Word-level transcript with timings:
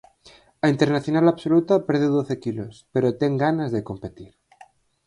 A 0.65 0.67
internacional 0.73 1.25
absoluta 1.29 1.83
perdeu 1.87 2.11
doce 2.13 2.35
quilos, 2.43 2.75
pero 2.93 3.17
ten 3.21 3.31
ganas 3.45 3.69
de 3.75 3.85
competir. 3.89 4.31